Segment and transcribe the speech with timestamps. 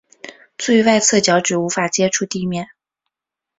[0.57, 2.69] 最外侧脚趾无法接触地面。